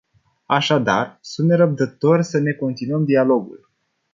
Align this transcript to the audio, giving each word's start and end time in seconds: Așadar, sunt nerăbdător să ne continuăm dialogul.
Așadar, 0.45 1.17
sunt 1.21 1.47
nerăbdător 1.47 2.21
să 2.21 2.39
ne 2.39 2.51
continuăm 2.53 3.05
dialogul. 3.05 3.69